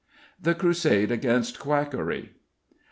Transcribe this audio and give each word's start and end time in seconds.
THE 0.41 0.55
CRUSADE 0.55 1.11
AGAINST 1.11 1.59
QUACKERY. 1.59 2.31